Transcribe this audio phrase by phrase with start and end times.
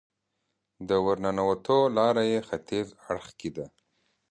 [0.87, 3.65] د ورننوتو لاره یې ختیځ اړخ کې ده.